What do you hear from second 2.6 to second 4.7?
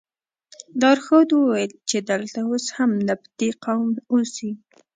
هم نبطي قوم اوسي.